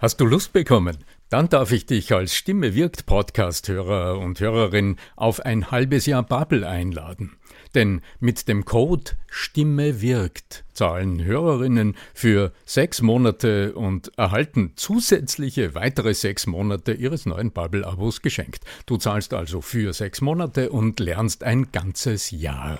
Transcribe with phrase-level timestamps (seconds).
[0.00, 0.98] Hast du Lust bekommen?
[1.28, 6.68] Dann darf ich dich als Stimme wirkt Podcast-Hörer und Hörerin auf ein halbes Jahr Bubble
[6.68, 7.32] einladen.
[7.74, 16.14] Denn mit dem Code Stimme wirkt zahlen Hörerinnen für sechs Monate und erhalten zusätzliche weitere
[16.14, 18.64] sechs Monate ihres neuen Bubble-Abos geschenkt.
[18.86, 22.78] Du zahlst also für sechs Monate und lernst ein ganzes Jahr.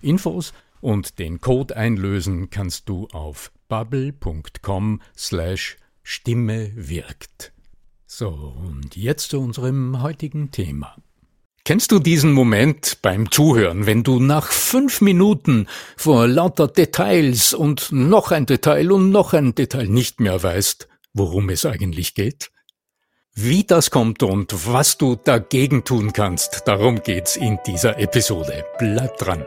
[0.00, 7.52] Infos und den Code einlösen kannst du auf bubble.com slash Stimme wirkt.
[8.06, 10.94] So, und jetzt zu unserem heutigen Thema.
[11.64, 15.66] Kennst du diesen Moment beim Zuhören, wenn du nach fünf Minuten
[15.96, 21.48] vor lauter Details und noch ein Detail und noch ein Detail nicht mehr weißt, worum
[21.48, 22.50] es eigentlich geht?
[23.34, 28.64] Wie das kommt und was du dagegen tun kannst, darum geht's in dieser Episode.
[28.78, 29.46] Bleib dran.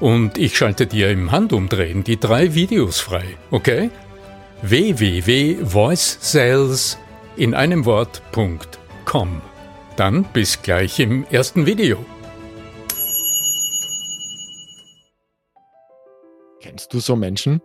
[0.00, 3.90] und ich schalte dir im Handumdrehen die drei Videos frei, okay?
[4.62, 6.96] www.voicesales
[7.36, 9.42] in einem Wort.com.
[9.96, 12.04] Dann bis gleich im ersten Video.
[16.60, 17.62] Kennst du so Menschen?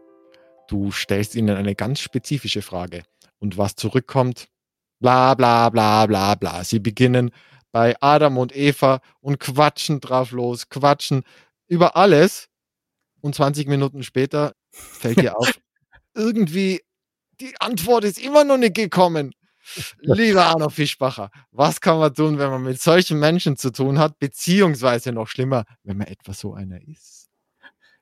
[0.68, 3.04] Du stellst ihnen eine ganz spezifische Frage
[3.40, 4.48] und was zurückkommt,
[5.00, 6.64] bla bla bla bla bla.
[6.64, 7.32] Sie beginnen
[7.72, 11.24] bei Adam und Eva und quatschen drauf los, quatschen
[11.72, 12.50] über alles
[13.22, 15.50] und 20 Minuten später fällt dir auf,
[16.14, 16.82] irgendwie
[17.40, 19.32] die Antwort ist immer noch nicht gekommen.
[20.02, 24.20] Lieber Arno Fischbacher, was kann man tun, wenn man mit solchen Menschen zu tun hat,
[24.20, 27.30] beziehungsweise noch schlimmer, wenn man etwa so einer ist?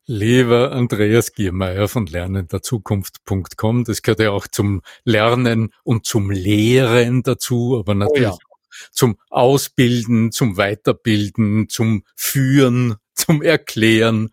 [0.06, 7.78] Lieber Andreas Giermeier von lernenderzukunft.com, das gehört ja auch zum Lernen und zum Lehren dazu,
[7.78, 8.88] aber natürlich oh ja.
[8.92, 14.30] zum Ausbilden, zum Weiterbilden, zum Führen zum Erklären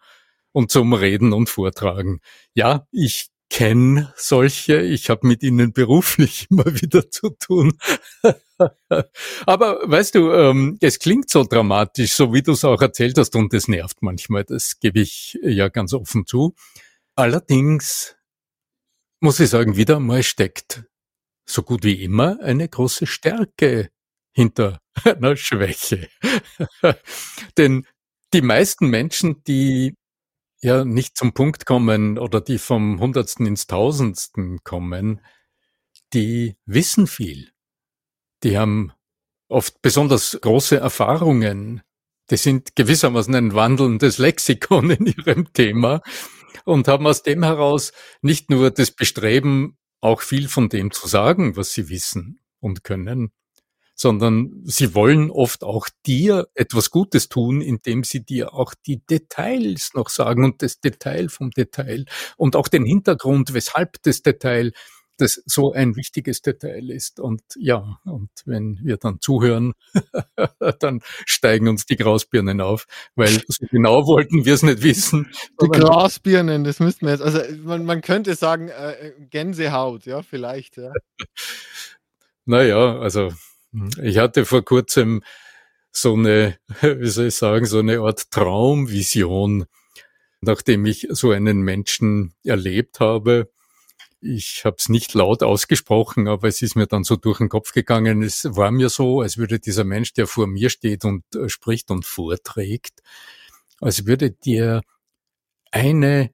[0.53, 2.21] und zum Reden und Vortragen.
[2.55, 7.79] Ja, ich kenne solche, ich habe mit ihnen beruflich immer wieder zu tun.
[9.47, 13.37] Aber weißt du, ähm, es klingt so dramatisch, so wie du es auch erzählt hast,
[13.37, 16.55] und es nervt manchmal, das gebe ich ja ganz offen zu.
[17.15, 18.17] Allerdings
[19.21, 20.85] muss ich sagen, wieder mal steckt
[21.49, 23.91] so gut wie immer eine große Stärke
[24.33, 26.09] hinter einer Schwäche.
[27.57, 27.87] Denn
[28.33, 29.95] die meisten Menschen, die
[30.61, 35.21] ja nicht zum Punkt kommen oder die vom Hundertsten ins Tausendsten kommen,
[36.13, 37.51] die wissen viel.
[38.43, 38.93] Die haben
[39.49, 41.83] oft besonders große Erfahrungen.
[42.31, 46.03] Die sind gewissermaßen ein wandelndes Lexikon in ihrem Thema
[46.65, 51.57] und haben aus dem heraus nicht nur das Bestreben, auch viel von dem zu sagen,
[51.57, 53.33] was sie wissen und können,
[53.97, 59.93] sondern sie wollen oft auch dir etwas Gutes tun, indem sie dir auch die Details
[59.95, 62.05] noch sagen und das Detail vom Detail
[62.37, 64.73] und auch den Hintergrund, weshalb das Detail
[65.19, 67.21] das so ein wichtiges Detail ist.
[67.21, 69.73] Und ja, und wenn wir dann zuhören,
[70.81, 75.31] dann steigen uns die Grausbirnen auf, weil so genau wollten wir es nicht wissen.
[75.63, 80.77] Die Grasbirnen, das müssten wir jetzt, also man, man könnte sagen, äh, Gänsehaut, ja, vielleicht,
[80.77, 80.93] ja.
[82.49, 83.33] Naja, also
[84.03, 85.23] ich hatte vor kurzem
[85.93, 89.67] so eine, wie soll ich sagen, so eine Art Traumvision,
[90.41, 93.51] nachdem ich so einen Menschen erlebt habe.
[94.21, 97.73] Ich habe es nicht laut ausgesprochen, aber es ist mir dann so durch den Kopf
[97.73, 98.23] gegangen.
[98.23, 101.91] Es war mir so, als würde dieser Mensch, der vor mir steht und äh, spricht
[101.91, 103.03] und vorträgt,
[103.81, 104.83] als würde dir
[105.71, 106.31] eine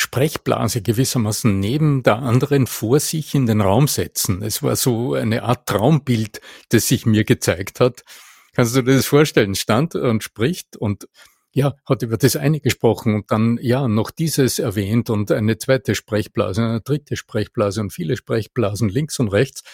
[0.00, 4.42] Sprechblase gewissermaßen neben der anderen vor sich in den Raum setzen.
[4.42, 8.04] Es war so eine Art Traumbild, das sich mir gezeigt hat.
[8.52, 9.56] Kannst du dir das vorstellen?
[9.56, 11.08] Stand und spricht und
[11.50, 15.96] ja, hat über das eine gesprochen und dann ja noch dieses erwähnt und eine zweite
[15.96, 19.64] Sprechblase, eine dritte Sprechblase und viele Sprechblasen links und rechts,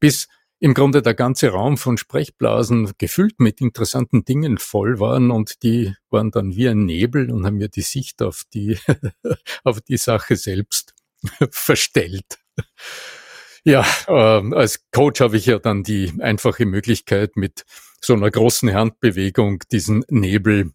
[0.00, 0.26] bis
[0.58, 5.94] im Grunde der ganze Raum von Sprechblasen gefüllt mit interessanten Dingen voll waren und die
[6.08, 8.78] waren dann wie ein Nebel und haben mir die Sicht auf die,
[9.64, 10.94] auf die Sache selbst
[11.50, 12.38] verstellt.
[13.64, 17.64] Ja, äh, als Coach habe ich ja dann die einfache Möglichkeit, mit
[18.00, 20.72] so einer großen Handbewegung diesen Nebel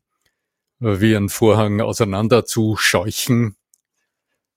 [0.82, 3.56] äh, wie ein Vorhang auseinander zu scheuchen,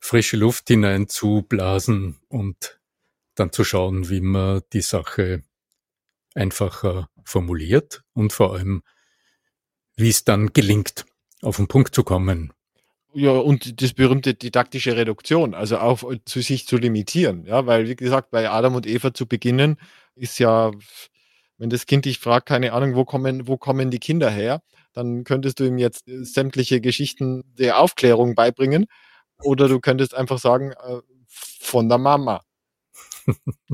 [0.01, 2.81] frische Luft hineinzublasen und
[3.35, 5.43] dann zu schauen, wie man die Sache
[6.35, 8.83] einfacher formuliert und vor allem,
[9.97, 11.07] wie es dann gelingt,
[11.43, 12.53] auf den Punkt zu kommen.
[13.13, 17.45] Ja, und das berühmte didaktische Reduktion, also auf zu sich zu limitieren.
[17.47, 19.77] Ja, weil, wie gesagt, bei Adam und Eva zu beginnen,
[20.17, 20.73] ist ja,
[21.57, 25.23] wenn das Kind dich fragt, keine Ahnung, wo kommen, wo kommen die Kinder her, dann
[25.23, 28.87] könntest du ihm jetzt sämtliche Geschichten der Aufklärung beibringen.
[29.43, 32.41] Oder du könntest einfach sagen, äh, von der Mama.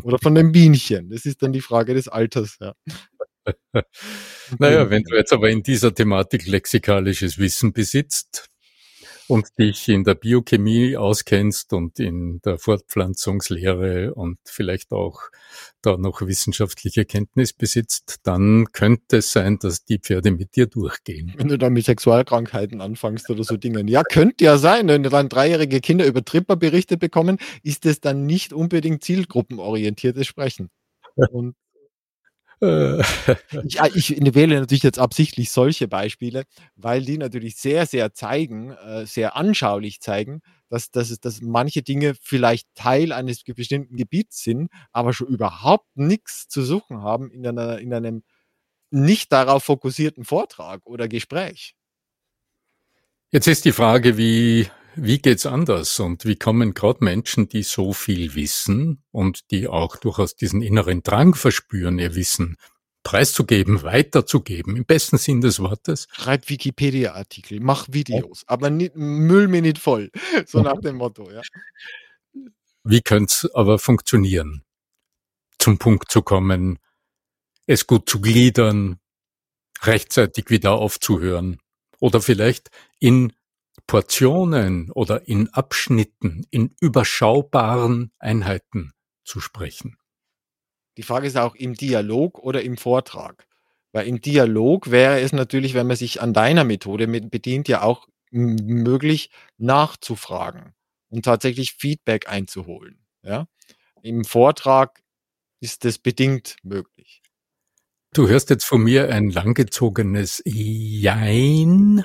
[0.03, 1.11] Oder von dem Bienchen.
[1.11, 2.59] Das ist dann die Frage des Alters.
[2.61, 2.75] Ja.
[4.59, 8.51] naja, wenn du jetzt aber in dieser Thematik lexikalisches Wissen besitzt,
[9.31, 15.21] und dich in der Biochemie auskennst und in der Fortpflanzungslehre und vielleicht auch
[15.83, 21.33] da noch wissenschaftliche Kenntnis besitzt, dann könnte es sein, dass die Pferde mit dir durchgehen.
[21.37, 23.89] Wenn du dann mit Sexualkrankheiten anfängst oder so Dingen.
[23.89, 24.89] Ja, könnte ja sein.
[24.89, 30.71] Wenn dann dreijährige Kinder über Tripper berichtet bekommen, ist es dann nicht unbedingt zielgruppenorientiertes Sprechen.
[31.15, 31.55] Und
[32.61, 33.01] äh.
[33.65, 36.45] ich, äh, ich, wähle natürlich jetzt absichtlich solche Beispiele,
[36.77, 42.15] weil die natürlich sehr, sehr zeigen, äh, sehr anschaulich zeigen, dass, dass, dass manche Dinge
[42.21, 47.79] vielleicht Teil eines bestimmten Gebiets sind, aber schon überhaupt nichts zu suchen haben in, einer,
[47.79, 48.23] in einem
[48.91, 51.75] nicht darauf fokussierten Vortrag oder Gespräch.
[53.31, 57.93] Jetzt ist die Frage, wie wie geht's anders und wie kommen gerade Menschen, die so
[57.93, 62.57] viel wissen und die auch durchaus diesen inneren Drang verspüren, ihr Wissen
[63.03, 66.07] preiszugeben, weiterzugeben, im besten Sinn des Wortes.
[66.13, 70.11] Schreib Wikipedia-Artikel, mach Videos, aber nicht, Müll mir nicht voll,
[70.47, 71.41] so nach dem Motto, ja.
[72.85, 74.65] Wie könnte es aber funktionieren,
[75.59, 76.79] zum Punkt zu kommen,
[77.67, 79.01] es gut zu gliedern,
[79.83, 81.59] rechtzeitig wieder aufzuhören
[82.01, 83.33] oder vielleicht in
[83.91, 88.93] Portionen oder in Abschnitten, in überschaubaren Einheiten
[89.25, 89.97] zu sprechen.
[90.97, 93.49] Die Frage ist auch im Dialog oder im Vortrag.
[93.91, 98.07] Weil im Dialog wäre es natürlich, wenn man sich an deiner Methode bedient, ja auch
[98.31, 100.73] möglich nachzufragen
[101.09, 103.05] und tatsächlich Feedback einzuholen.
[103.25, 103.49] Ja?
[104.03, 105.03] Im Vortrag
[105.59, 107.23] ist es bedingt möglich.
[108.15, 112.05] Du hörst jetzt von mir ein langgezogenes Jein,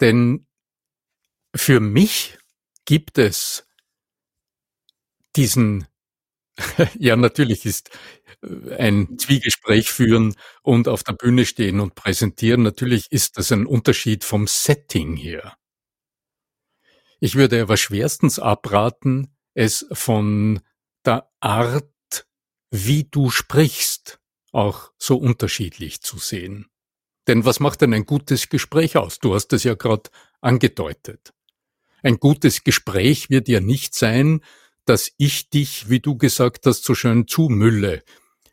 [0.00, 0.46] denn
[1.54, 2.38] für mich
[2.84, 3.66] gibt es
[5.36, 5.86] diesen,
[6.98, 7.90] ja natürlich ist
[8.42, 13.66] äh, ein Zwiegespräch führen und auf der Bühne stehen und präsentieren, natürlich ist das ein
[13.66, 15.56] Unterschied vom Setting her.
[17.20, 20.60] Ich würde aber schwerstens abraten, es von
[21.04, 22.26] der Art,
[22.70, 24.20] wie du sprichst,
[24.52, 26.66] auch so unterschiedlich zu sehen.
[27.26, 29.18] Denn was macht denn ein gutes Gespräch aus?
[29.18, 31.33] Du hast es ja gerade angedeutet.
[32.04, 34.42] Ein gutes Gespräch wird ja nicht sein,
[34.84, 38.02] dass ich dich, wie du gesagt hast, so schön zumülle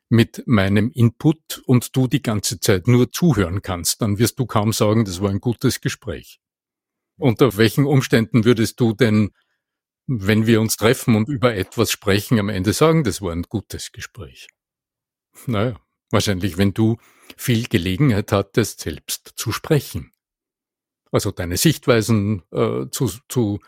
[0.07, 4.01] mit meinem Input und du die ganze Zeit nur zuhören kannst.
[4.01, 6.39] Dann wirst du kaum sagen, das war ein gutes Gespräch.
[7.17, 9.31] Unter welchen Umständen würdest du denn,
[10.07, 13.91] wenn wir uns treffen und über etwas sprechen, am Ende sagen, das war ein gutes
[13.91, 14.47] Gespräch?
[15.45, 15.77] Naja,
[16.09, 16.99] wahrscheinlich, wenn du
[17.35, 20.13] viel Gelegenheit hattest, selbst zu sprechen
[21.11, 23.59] also deine Sichtweisen äh, zu, zu,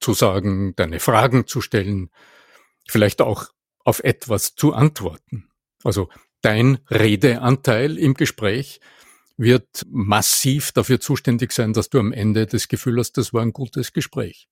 [0.00, 2.10] zu sagen, deine Fragen zu stellen,
[2.88, 3.46] vielleicht auch
[3.84, 5.48] auf etwas zu antworten.
[5.84, 6.08] Also
[6.42, 8.80] dein Redeanteil im Gespräch
[9.36, 13.52] wird massiv dafür zuständig sein, dass du am Ende das Gefühl hast, das war ein
[13.52, 14.48] gutes Gespräch.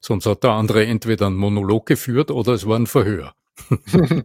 [0.00, 3.34] Sonst hat der andere entweder einen Monolog geführt oder es war ein Verhör.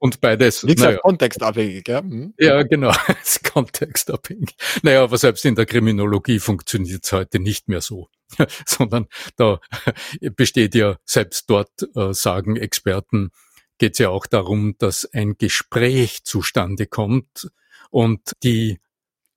[0.00, 0.66] und beides.
[0.66, 1.00] Wie gesagt, naja.
[1.02, 2.02] kontextabhängig, ja.
[2.02, 2.34] Mhm.
[2.38, 4.56] Ja, genau, ist kontextabhängig.
[4.82, 8.08] Naja, aber selbst in der Kriminologie funktioniert es heute nicht mehr so,
[8.66, 9.60] sondern da
[10.36, 13.30] besteht ja selbst dort, äh, sagen Experten,
[13.78, 17.50] geht es ja auch darum, dass ein Gespräch zustande kommt
[17.90, 18.80] und die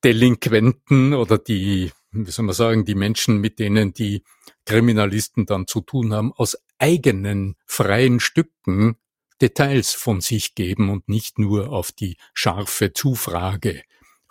[0.04, 4.24] Delinquenten oder die wie soll man sagen, die Menschen, mit denen die
[4.66, 8.98] Kriminalisten dann zu tun haben, aus eigenen freien Stücken
[9.42, 13.84] Details von sich geben und nicht nur auf die scharfe Zufrage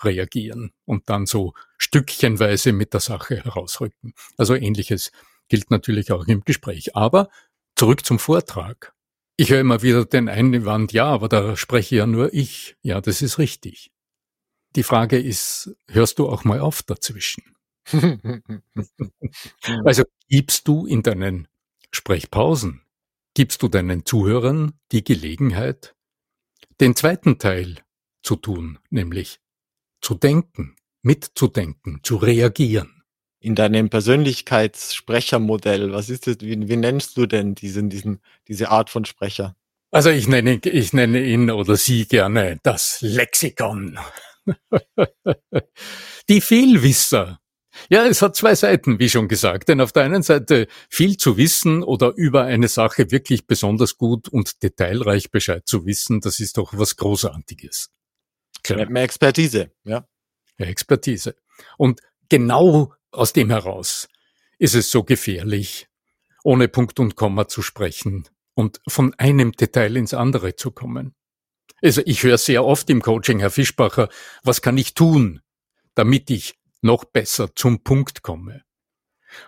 [0.02, 4.14] reagieren und dann so stückchenweise mit der Sache herausrücken.
[4.36, 5.12] Also ähnliches
[5.48, 6.96] gilt natürlich auch im Gespräch.
[6.96, 7.30] Aber
[7.76, 8.92] zurück zum Vortrag.
[9.36, 12.76] Ich höre immer wieder den Einwand, ja, aber da spreche ja nur ich.
[12.82, 13.92] Ja, das ist richtig.
[14.74, 17.44] Die Frage ist, hörst du auch mal auf dazwischen?
[19.84, 21.48] also gibst du in deinen
[21.92, 22.80] Sprechpausen,
[23.34, 25.94] gibst du deinen Zuhörern die Gelegenheit,
[26.80, 27.76] den zweiten Teil
[28.22, 29.40] zu tun, nämlich
[30.00, 33.02] zu denken, mitzudenken, zu reagieren.
[33.38, 38.90] In deinem Persönlichkeitssprechermodell, was ist das, wie, wie nennst du denn diesen, diesen, diese Art
[38.90, 39.54] von Sprecher?
[39.90, 43.98] Also ich nenne, ich nenne ihn oder sie gerne das Lexikon.
[46.28, 47.40] Die Vielwisser.
[47.88, 49.68] Ja, es hat zwei Seiten, wie schon gesagt.
[49.68, 54.28] Denn auf der einen Seite viel zu wissen oder über eine Sache wirklich besonders gut
[54.28, 57.90] und detailreich Bescheid zu wissen, das ist doch was Großartiges.
[58.62, 58.88] Klar.
[58.90, 60.06] Mehr Expertise, ja.
[60.58, 61.36] Mehr Expertise.
[61.78, 64.08] Und genau aus dem heraus
[64.58, 65.88] ist es so gefährlich,
[66.42, 71.14] ohne Punkt und Komma zu sprechen und von einem Detail ins andere zu kommen.
[71.82, 74.08] Also ich höre sehr oft im Coaching, Herr Fischbacher,
[74.42, 75.40] was kann ich tun,
[75.94, 76.54] damit ich
[76.86, 78.64] noch besser zum Punkt komme?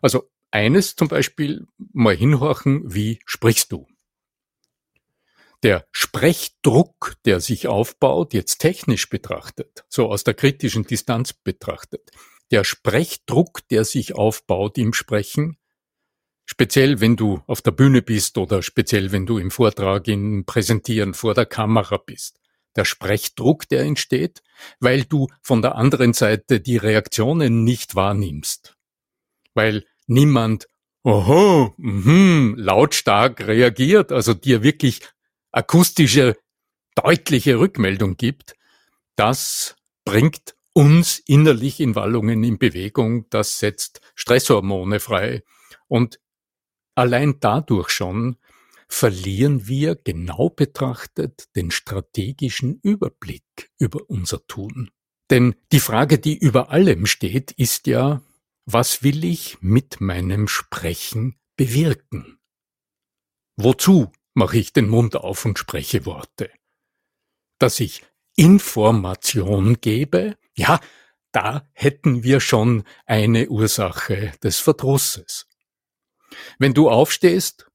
[0.03, 3.87] Also eines zum Beispiel mal hinhorchen, wie sprichst du?
[5.63, 12.11] Der Sprechdruck, der sich aufbaut, jetzt technisch betrachtet, so aus der kritischen Distanz betrachtet,
[12.51, 15.59] der Sprechdruck, der sich aufbaut im Sprechen,
[16.45, 21.13] speziell wenn du auf der Bühne bist oder speziell wenn du im Vortrag, in Präsentieren
[21.13, 22.38] vor der Kamera bist,
[22.79, 24.43] der Sprechdruck, der entsteht,
[24.81, 28.77] weil du von der anderen Seite die Reaktionen nicht wahrnimmst,
[29.55, 30.69] weil niemand
[31.05, 35.01] oho, mh, lautstark reagiert, also dir wirklich
[35.53, 36.37] akustische,
[36.95, 38.55] deutliche Rückmeldung gibt,
[39.17, 45.43] das bringt uns innerlich in Wallungen in Bewegung, das setzt Stresshormone frei.
[45.89, 46.21] Und
[46.95, 48.37] allein dadurch schon
[48.89, 54.91] verlieren wir genau betrachtet den strategischen Überblick über unser Tun.
[55.31, 58.23] Denn die Frage, die über allem steht, ist ja,
[58.65, 62.39] was will ich mit meinem Sprechen bewirken?
[63.57, 66.51] Wozu mache ich den Mund auf und spreche Worte.
[67.59, 68.05] Dass ich
[68.37, 70.81] Information gebe, ja,
[71.33, 75.47] da hätten wir schon eine Ursache des Verdrusses.
[76.59, 77.68] Wenn du aufstehst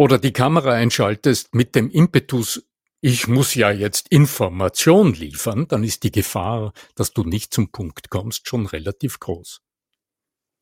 [0.00, 2.66] oder die Kamera einschaltest mit dem Impetus,
[3.02, 8.08] ich muss ja jetzt Information liefern, dann ist die Gefahr, dass du nicht zum Punkt
[8.08, 9.60] kommst, schon relativ groß.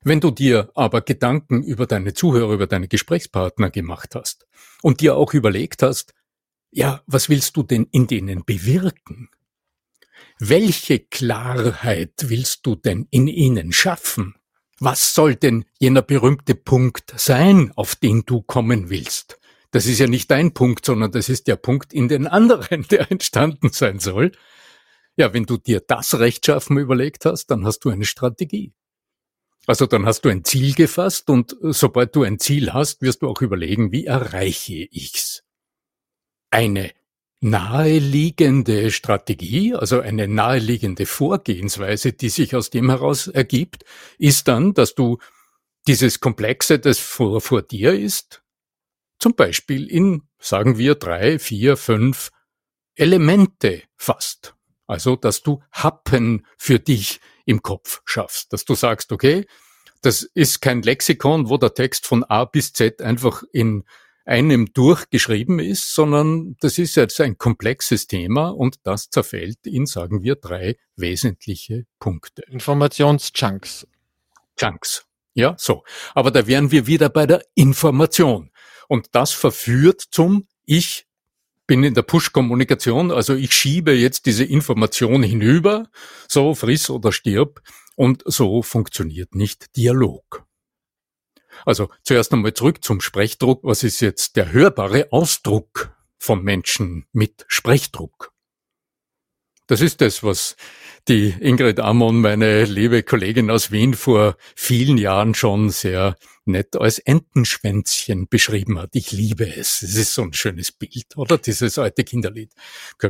[0.03, 4.49] Wenn du dir aber Gedanken über deine Zuhörer, über deine Gesprächspartner gemacht hast
[4.83, 6.15] und dir auch überlegt hast,
[6.73, 9.31] ja, was willst du denn in denen bewirken?
[10.41, 14.35] Welche Klarheit willst du denn in ihnen schaffen?
[14.81, 19.39] Was soll denn jener berühmte Punkt sein, auf den du kommen willst?
[19.71, 23.11] Das ist ja nicht dein Punkt, sondern das ist der Punkt in den anderen, der
[23.11, 24.33] entstanden sein soll.
[25.17, 28.73] Ja, wenn du dir das rechtschaffen überlegt hast, dann hast du eine Strategie.
[29.67, 33.29] Also dann hast du ein Ziel gefasst und sobald du ein Ziel hast, wirst du
[33.29, 35.43] auch überlegen, wie erreiche ich's?
[36.51, 36.93] Eine
[37.41, 43.85] naheliegende Strategie, also eine naheliegende Vorgehensweise, die sich aus dem heraus ergibt,
[44.19, 45.19] ist dann, dass du
[45.87, 48.43] dieses Komplexe, das vor, vor dir ist,
[49.19, 52.31] zum Beispiel in, sagen wir, drei, vier, fünf
[52.95, 54.55] Elemente fasst.
[54.87, 59.47] Also, dass du Happen für dich im Kopf schaffst, dass du sagst, okay,
[60.03, 63.85] das ist kein Lexikon, wo der Text von A bis Z einfach in
[64.29, 70.23] einem durchgeschrieben ist, sondern das ist jetzt ein komplexes Thema und das zerfällt in, sagen
[70.23, 72.43] wir, drei wesentliche Punkte.
[72.51, 73.87] Informationschunks.
[74.57, 75.07] Chunks.
[75.33, 75.83] Ja, so.
[76.15, 78.51] Aber da wären wir wieder bei der Information.
[78.89, 81.07] Und das verführt zum Ich
[81.67, 85.89] bin in der Push-Kommunikation, also ich schiebe jetzt diese Information hinüber,
[86.27, 87.63] so friss oder stirb,
[87.95, 90.48] und so funktioniert nicht Dialog.
[91.65, 93.65] Also zuerst einmal zurück zum Sprechdruck.
[93.65, 98.33] Was ist jetzt der hörbare Ausdruck vom Menschen mit Sprechdruck?
[99.69, 100.57] Das ist das, was
[101.09, 106.99] die Ingrid Amon, meine liebe Kollegin aus Wien, vor vielen Jahren schon sehr nett als
[106.99, 108.91] Entenschwänzchen beschrieben hat.
[108.95, 109.83] Ich liebe es.
[109.83, 111.37] Es ist so ein schönes Bild, oder?
[111.37, 112.53] Dieses alte Kinderlied.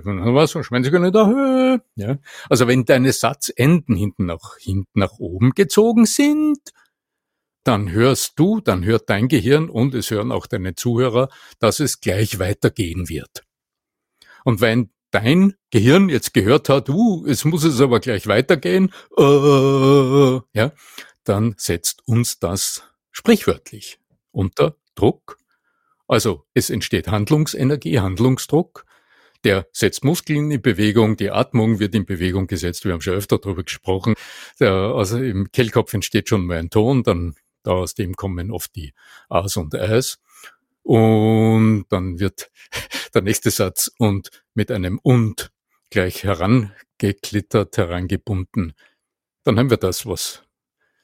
[0.02, 1.82] Man was, so Schwänzchen in der Höhe.
[1.94, 2.18] Ja.
[2.50, 6.58] Also wenn deine Satzenden hinten nach, hinten nach oben gezogen sind,
[7.68, 12.00] dann hörst du, dann hört dein Gehirn und es hören auch deine Zuhörer, dass es
[12.00, 13.44] gleich weitergehen wird.
[14.42, 20.40] Und wenn dein Gehirn jetzt gehört hat, uh, es muss es aber gleich weitergehen, uh,
[20.54, 20.72] ja,
[21.24, 23.98] dann setzt uns das sprichwörtlich
[24.30, 25.36] unter Druck.
[26.06, 28.86] Also es entsteht Handlungsenergie, Handlungsdruck.
[29.44, 32.86] Der setzt Muskeln in Bewegung, die Atmung wird in Bewegung gesetzt.
[32.86, 34.14] Wir haben schon öfter darüber gesprochen.
[34.58, 38.74] Der, also im Kehlkopf entsteht schon mal ein Ton, dann da aus dem kommen oft
[38.76, 38.94] die
[39.28, 40.18] A's und Ä's.
[40.82, 42.50] Und dann wird
[43.14, 45.50] der nächste Satz und mit einem und
[45.90, 48.74] gleich herangeklittert, herangebunden.
[49.44, 50.42] Dann haben wir das, was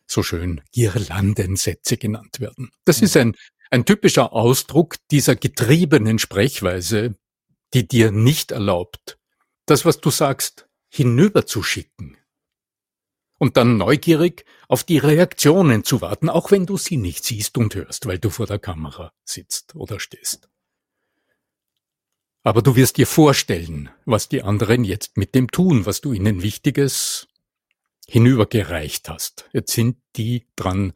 [0.06, 2.70] so schön Girlandensätze genannt werden.
[2.84, 3.34] Das ist ein,
[3.70, 7.16] ein typischer Ausdruck dieser getriebenen Sprechweise,
[7.72, 9.18] die dir nicht erlaubt,
[9.66, 12.16] das, was du sagst, hinüberzuschicken.
[13.38, 17.74] Und dann neugierig auf die Reaktionen zu warten, auch wenn du sie nicht siehst und
[17.74, 20.48] hörst, weil du vor der Kamera sitzt oder stehst.
[22.44, 26.42] Aber du wirst dir vorstellen, was die anderen jetzt mit dem tun, was du ihnen
[26.42, 27.26] Wichtiges
[28.06, 29.48] hinübergereicht hast.
[29.52, 30.92] Jetzt sind die dran,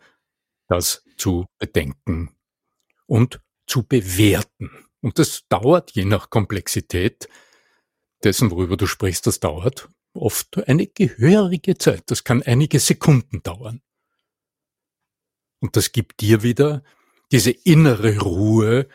[0.69, 2.37] das zu bedenken
[3.07, 4.71] und zu bewerten.
[5.01, 7.29] Und das dauert je nach Komplexität
[8.25, 12.05] dessen, worüber du sprichst, das dauert oft eine gehörige Zeit.
[12.07, 13.83] Das kann einige Sekunden dauern.
[15.61, 16.83] Und das gibt dir wieder
[17.33, 18.89] diese innere Ruhe,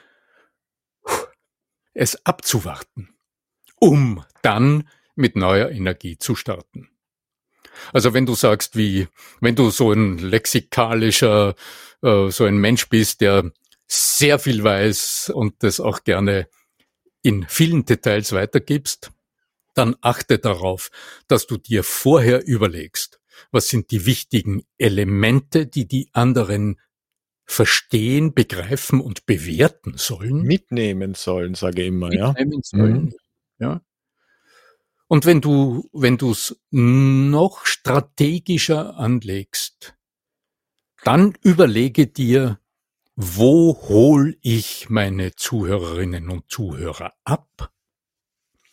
[1.93, 3.13] es abzuwarten,
[3.79, 6.89] um dann mit neuer Energie zu starten.
[7.91, 9.07] Also wenn du sagst, wie,
[9.41, 11.55] wenn du so ein lexikalischer,
[12.01, 13.51] äh, so ein Mensch bist, der
[13.87, 16.47] sehr viel weiß und das auch gerne
[17.21, 19.11] in vielen Details weitergibst,
[19.73, 20.91] dann achte darauf,
[21.27, 23.19] dass du dir vorher überlegst,
[23.51, 26.79] was sind die wichtigen Elemente, die die anderen
[27.45, 30.43] verstehen, begreifen und bewerten sollen.
[30.43, 32.59] Mitnehmen sollen, sage ich immer, Mitnehmen ja.
[32.63, 33.13] Sollen, mhm.
[33.59, 33.81] ja.
[35.07, 39.95] Und wenn du, wenn du es noch strategischer anlegst,
[41.03, 42.59] dann überlege dir,
[43.15, 47.72] wo hol ich meine Zuhörerinnen und Zuhörer ab?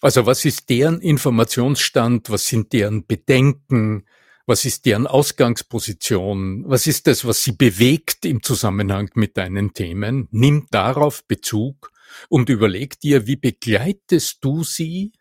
[0.00, 2.30] Also was ist deren Informationsstand?
[2.30, 4.06] Was sind deren Bedenken?
[4.46, 6.64] Was ist deren Ausgangsposition?
[6.66, 10.26] Was ist das, was sie bewegt im Zusammenhang mit deinen Themen?
[10.30, 11.92] Nimm darauf Bezug
[12.28, 15.12] und überleg dir, wie begleitest du sie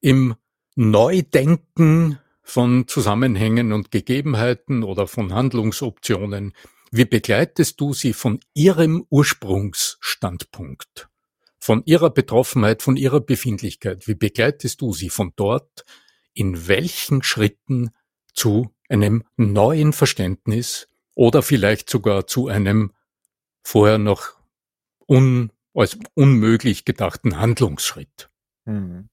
[0.00, 0.34] im
[0.74, 6.52] Neudenken von Zusammenhängen und Gegebenheiten oder von Handlungsoptionen?
[6.90, 11.08] Wie begleitest du sie von ihrem Ursprungsstandpunkt?
[11.64, 14.06] Von ihrer Betroffenheit, von ihrer Befindlichkeit.
[14.06, 15.86] Wie begleitest du sie von dort
[16.34, 17.88] in welchen Schritten
[18.34, 22.92] zu einem neuen Verständnis oder vielleicht sogar zu einem
[23.62, 24.36] vorher noch
[25.08, 28.28] un, als unmöglich gedachten Handlungsschritt?
[28.66, 29.08] Mhm.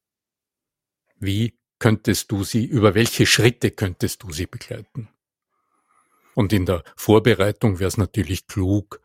[1.20, 5.08] Wie könntest du sie, über welche Schritte könntest du sie begleiten?
[6.36, 9.00] Und in der Vorbereitung wäre es natürlich klug,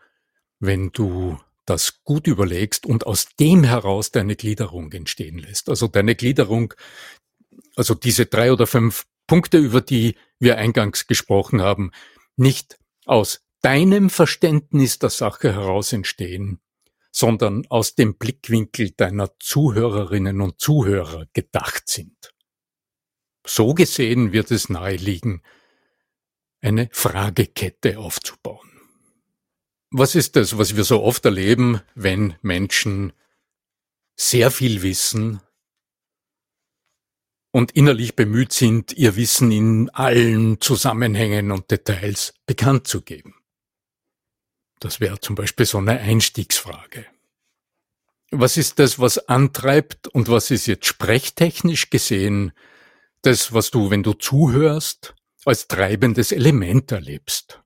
[0.58, 5.68] wenn du das gut überlegst und aus dem heraus deine Gliederung entstehen lässt.
[5.68, 6.74] Also deine Gliederung,
[7.74, 11.90] also diese drei oder fünf Punkte, über die wir eingangs gesprochen haben,
[12.36, 16.60] nicht aus deinem Verständnis der Sache heraus entstehen,
[17.10, 22.32] sondern aus dem Blickwinkel deiner Zuhörerinnen und Zuhörer gedacht sind.
[23.46, 25.42] So gesehen wird es naheliegen,
[26.60, 28.75] eine Fragekette aufzubauen.
[29.90, 33.12] Was ist das, was wir so oft erleben, wenn Menschen
[34.16, 35.40] sehr viel wissen
[37.52, 43.34] und innerlich bemüht sind, ihr Wissen in allen Zusammenhängen und Details bekannt zu geben?
[44.80, 47.06] Das wäre zum Beispiel so eine Einstiegsfrage.
[48.32, 52.52] Was ist das, was antreibt und was ist jetzt sprechtechnisch gesehen
[53.22, 57.62] das, was du, wenn du zuhörst, als treibendes Element erlebst?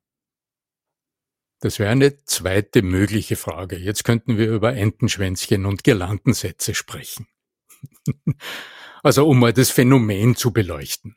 [1.60, 3.76] Das wäre eine zweite mögliche Frage.
[3.76, 7.26] Jetzt könnten wir über Entenschwänzchen und Girlandensätze sprechen.
[9.02, 11.16] also um mal das Phänomen zu beleuchten.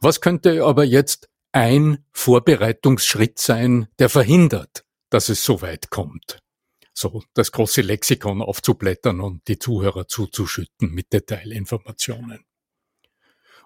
[0.00, 6.38] Was könnte aber jetzt ein Vorbereitungsschritt sein, der verhindert, dass es so weit kommt?
[6.94, 12.44] So das große Lexikon aufzublättern und die Zuhörer zuzuschütten mit Detailinformationen.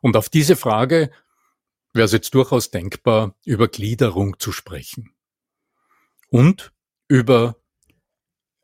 [0.00, 1.10] Und auf diese Frage
[1.92, 5.15] wäre es jetzt durchaus denkbar, über Gliederung zu sprechen.
[6.28, 6.72] Und
[7.08, 7.56] über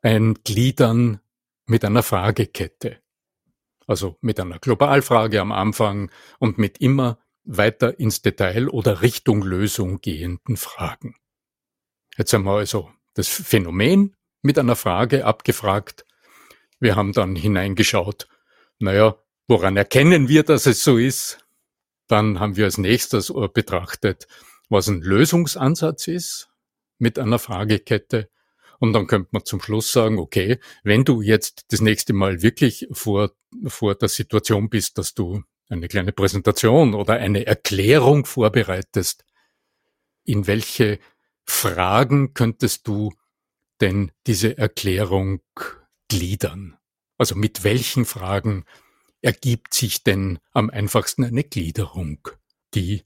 [0.03, 1.20] ein Gliedern
[1.66, 3.01] mit einer Fragekette.
[3.87, 10.01] Also mit einer Globalfrage am Anfang und mit immer weiter ins Detail oder Richtung Lösung
[10.01, 11.16] gehenden Fragen.
[12.16, 16.05] Jetzt haben wir also das Phänomen mit einer Frage abgefragt.
[16.79, 18.29] Wir haben dann hineingeschaut,
[18.79, 19.16] naja,
[19.48, 21.38] woran erkennen wir, dass es so ist?
[22.09, 24.27] Dann haben wir als nächstes betrachtet,
[24.68, 26.52] was ein Lösungsansatz ist
[27.03, 28.31] mit einer Fragekette.
[28.79, 32.88] Und dann könnte man zum Schluss sagen, okay, wenn du jetzt das nächste Mal wirklich
[32.91, 33.33] vor,
[33.67, 39.25] vor der Situation bist, dass du eine kleine Präsentation oder eine Erklärung vorbereitest,
[40.25, 40.99] in welche
[41.45, 43.12] Fragen könntest du
[43.81, 45.43] denn diese Erklärung
[46.09, 46.77] gliedern?
[47.19, 48.65] Also mit welchen Fragen
[49.23, 52.29] ergibt sich denn am einfachsten eine Gliederung,
[52.75, 53.05] die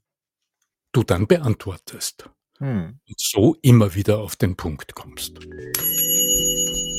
[0.93, 2.31] du dann beantwortest?
[2.59, 2.99] Hm.
[3.09, 5.39] und so immer wieder auf den Punkt kommst.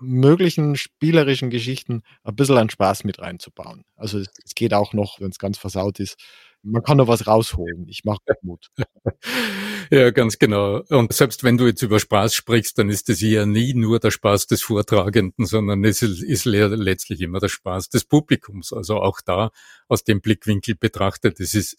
[0.00, 3.84] möglichen spielerischen Geschichten ein bisschen an Spaß mit reinzubauen.
[3.96, 6.16] Also es, es geht auch noch, wenn es ganz versaut ist.
[6.62, 7.88] Man kann noch was rausholen.
[7.88, 8.68] Ich mache Mut.
[9.90, 10.82] ja, ganz genau.
[10.90, 14.10] Und selbst wenn du jetzt über Spaß sprichst, dann ist es ja nie nur der
[14.10, 18.72] Spaß des Vortragenden, sondern es ist, letztlich immer der Spaß des Publikums.
[18.72, 19.50] Also auch da
[19.88, 21.78] aus dem Blickwinkel betrachtet, es ist,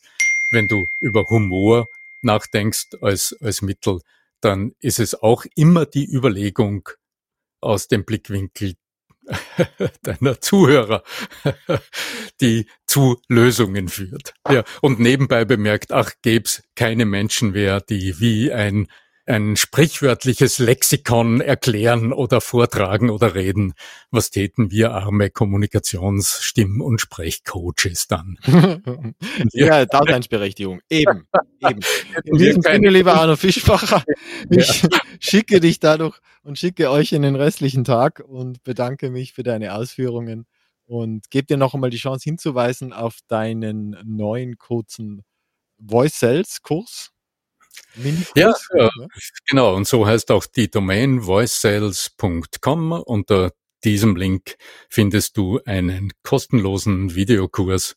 [0.51, 1.85] wenn du über Humor
[2.23, 3.99] nachdenkst als, als Mittel,
[4.41, 6.89] dann ist es auch immer die Überlegung,
[7.61, 8.75] aus dem Blickwinkel
[10.03, 11.03] deiner Zuhörer,
[12.41, 14.33] die zu Lösungen führt.
[14.49, 18.87] Ja, und nebenbei bemerkt, ach, gäb's keine Menschen mehr, die wie ein
[19.31, 23.73] ein sprichwörtliches Lexikon erklären oder vortragen oder reden.
[24.11, 28.37] Was täten wir arme Kommunikations-, Stimm- und Sprechcoaches dann?
[29.53, 30.81] ja, Daseinsberechtigung.
[30.89, 31.27] Eben.
[31.59, 31.79] eben.
[32.25, 34.03] In diesem Sinne, lieber Arno Fischbacher,
[34.49, 34.89] ich ja.
[35.19, 39.73] schicke dich dadurch und schicke euch in den restlichen Tag und bedanke mich für deine
[39.73, 40.45] Ausführungen
[40.85, 45.23] und gebe dir noch einmal die Chance hinzuweisen auf deinen neuen kurzen
[45.79, 47.11] Voice Sales Kurs
[48.35, 48.89] ja, ja,
[49.47, 49.75] genau.
[49.75, 52.91] Und so heißt auch die Domain voicesales.com.
[52.91, 53.51] Unter
[53.83, 54.55] diesem Link
[54.89, 57.95] findest du einen kostenlosen Videokurs.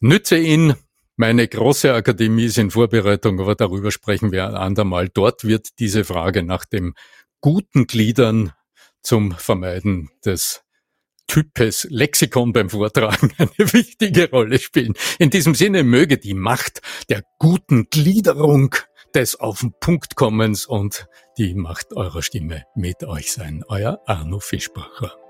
[0.00, 0.74] Nütze ihn.
[1.16, 5.08] Meine große Akademie ist in Vorbereitung, aber darüber sprechen wir ein andermal.
[5.08, 6.94] Dort wird diese Frage nach dem
[7.40, 8.52] guten Gliedern
[9.02, 10.62] zum Vermeiden des
[11.28, 14.94] Types Lexikon beim Vortragen eine wichtige Rolle spielen.
[15.18, 18.74] In diesem Sinne möge die Macht der guten Gliederung
[19.14, 23.64] des auf den Punkt kommens und die Macht eurer Stimme mit euch sein.
[23.68, 25.27] Euer Arno Fischbacher.